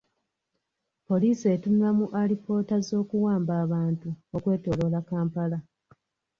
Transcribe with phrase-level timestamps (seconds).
[1.07, 5.57] Poliisi etunula mu alipoota z'okuwamba bantu okwetooloola Kampala